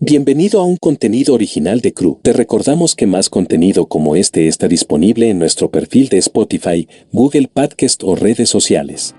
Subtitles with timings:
[0.00, 2.20] Bienvenido a un contenido original de Crew.
[2.22, 7.50] Te recordamos que más contenido como este está disponible en nuestro perfil de Spotify, Google
[7.52, 9.16] Podcast o redes sociales.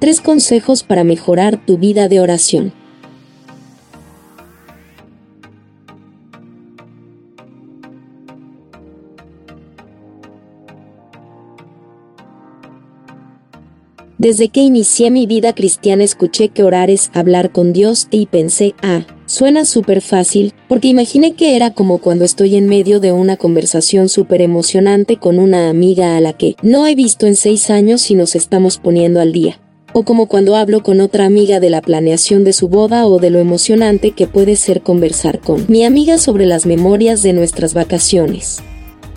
[0.00, 2.72] Tres consejos para mejorar tu vida de oración.
[14.20, 18.74] Desde que inicié mi vida cristiana escuché que orar es hablar con Dios y pensé,
[18.82, 23.38] ah, suena súper fácil, porque imaginé que era como cuando estoy en medio de una
[23.38, 28.10] conversación súper emocionante con una amiga a la que no he visto en seis años
[28.10, 29.58] y nos estamos poniendo al día.
[29.94, 33.30] O como cuando hablo con otra amiga de la planeación de su boda o de
[33.30, 38.62] lo emocionante que puede ser conversar con mi amiga sobre las memorias de nuestras vacaciones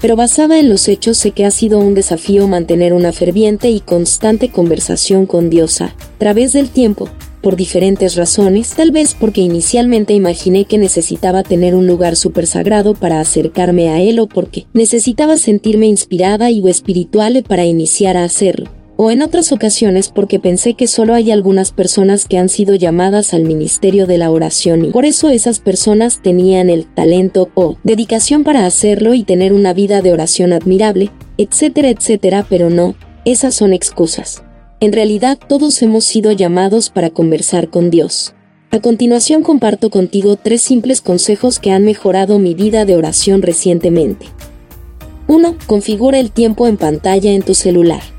[0.04, 3.80] pero basada en los hechos sé que ha sido un desafío mantener una ferviente y
[3.80, 7.08] constante conversación con Dios a través del tiempo,
[7.40, 12.96] por diferentes razones, tal vez porque inicialmente imaginé que necesitaba tener un lugar súper sagrado
[12.96, 18.26] para acercarme a Él o porque necesitaba sentirme inspirada y o espiritual para iniciar a
[18.26, 22.76] hacerlo o en otras ocasiones porque pensé que solo hay algunas personas que han sido
[22.76, 27.78] llamadas al ministerio de la oración y por eso esas personas tenían el talento o
[27.84, 33.56] dedicación para hacerlo y tener una vida de oración admirable, etcétera, etcétera, pero no, esas
[33.56, 34.44] son excusas.
[34.80, 38.36] En realidad todos hemos sido llamados para conversar con Dios.
[38.70, 44.26] A continuación comparto contigo tres simples consejos que han mejorado mi vida de oración recientemente.
[45.28, 45.56] 1.
[45.68, 48.13] Configura el tiempo en pantalla en tu celular.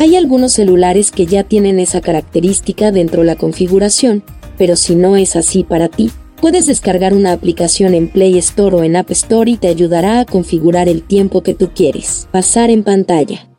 [0.00, 4.24] Hay algunos celulares que ya tienen esa característica dentro de la configuración,
[4.56, 8.82] pero si no es así para ti, puedes descargar una aplicación en Play Store o
[8.82, 12.82] en App Store y te ayudará a configurar el tiempo que tú quieres pasar en
[12.82, 13.50] pantalla.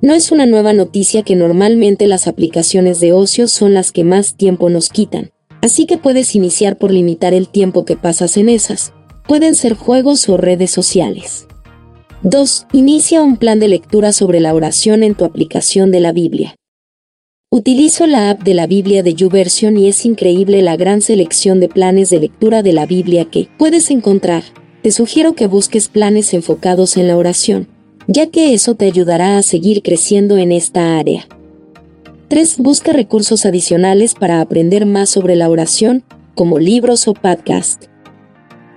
[0.00, 4.36] No es una nueva noticia que normalmente las aplicaciones de ocio son las que más
[4.36, 8.92] tiempo nos quitan, así que puedes iniciar por limitar el tiempo que pasas en esas.
[9.26, 11.47] Pueden ser juegos o redes sociales.
[12.24, 12.66] 2.
[12.72, 16.56] Inicia un plan de lectura sobre la oración en tu aplicación de la Biblia.
[17.48, 21.68] Utilizo la app de la Biblia de YouVersion y es increíble la gran selección de
[21.68, 24.42] planes de lectura de la Biblia que puedes encontrar.
[24.82, 27.68] Te sugiero que busques planes enfocados en la oración,
[28.08, 31.28] ya que eso te ayudará a seguir creciendo en esta área.
[32.26, 32.58] 3.
[32.58, 36.02] Busca recursos adicionales para aprender más sobre la oración,
[36.34, 37.88] como libros o podcasts.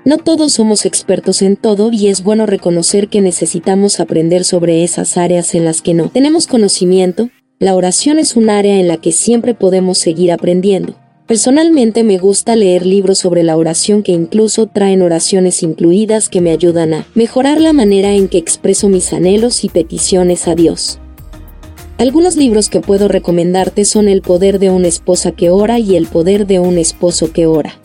[0.03, 5.15] No todos somos expertos en todo y es bueno reconocer que necesitamos aprender sobre esas
[5.15, 7.29] áreas en las que no tenemos conocimiento.
[7.59, 10.95] La oración es un área en la que siempre podemos seguir aprendiendo.
[11.27, 16.49] Personalmente me gusta leer libros sobre la oración que incluso traen oraciones incluidas que me
[16.49, 20.99] ayudan a mejorar la manera en que expreso mis anhelos y peticiones a Dios.
[21.99, 26.07] Algunos libros que puedo recomendarte son El poder de una esposa que ora y El
[26.07, 27.79] poder de un esposo que ora.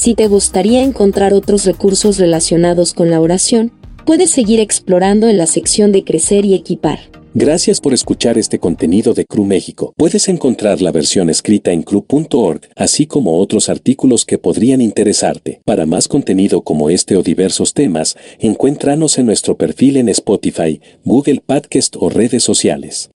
[0.00, 3.70] Si te gustaría encontrar otros recursos relacionados con la oración,
[4.06, 7.00] puedes seguir explorando en la sección de Crecer y Equipar.
[7.34, 9.92] Gracias por escuchar este contenido de Cru México.
[9.98, 15.60] Puedes encontrar la versión escrita en cru.org, así como otros artículos que podrían interesarte.
[15.66, 21.42] Para más contenido como este o diversos temas, encuéntranos en nuestro perfil en Spotify, Google
[21.44, 23.08] Podcast o redes sociales.